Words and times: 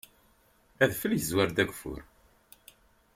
Adfel 0.83 1.11
yezwar-d 1.15 1.57
ageffur. 1.61 2.01